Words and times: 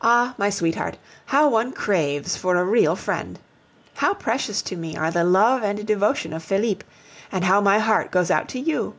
Ah! 0.00 0.34
my 0.38 0.48
sweetheart, 0.48 0.96
how 1.26 1.50
one 1.50 1.70
craves 1.70 2.38
for 2.38 2.56
a 2.56 2.64
real 2.64 2.96
friend! 2.96 3.38
How 3.96 4.14
precious 4.14 4.62
to 4.62 4.76
me 4.76 4.96
are 4.96 5.10
the 5.10 5.24
love 5.24 5.62
and 5.62 5.84
devotion 5.86 6.32
of 6.32 6.42
Felipe, 6.42 6.84
and 7.30 7.44
how 7.44 7.60
my 7.60 7.78
heart 7.78 8.10
goes 8.10 8.30
out 8.30 8.48
to 8.48 8.58
you! 8.58 8.94